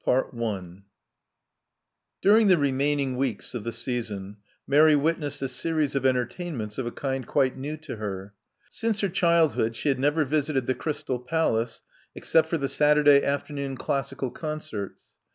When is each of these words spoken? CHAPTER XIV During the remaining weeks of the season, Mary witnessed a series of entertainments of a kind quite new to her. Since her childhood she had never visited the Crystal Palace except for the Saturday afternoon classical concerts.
CHAPTER 0.03 0.35
XIV 0.35 0.81
During 2.23 2.47
the 2.47 2.57
remaining 2.57 3.17
weeks 3.17 3.53
of 3.53 3.63
the 3.63 3.71
season, 3.71 4.37
Mary 4.65 4.95
witnessed 4.95 5.43
a 5.43 5.47
series 5.47 5.93
of 5.93 6.07
entertainments 6.07 6.79
of 6.79 6.87
a 6.87 6.91
kind 6.91 7.27
quite 7.27 7.55
new 7.55 7.77
to 7.77 7.97
her. 7.97 8.33
Since 8.67 9.01
her 9.01 9.09
childhood 9.09 9.75
she 9.75 9.89
had 9.89 9.99
never 9.99 10.25
visited 10.25 10.65
the 10.65 10.73
Crystal 10.73 11.19
Palace 11.19 11.83
except 12.15 12.49
for 12.49 12.57
the 12.57 12.67
Saturday 12.67 13.23
afternoon 13.23 13.77
classical 13.77 14.31
concerts. 14.31 15.11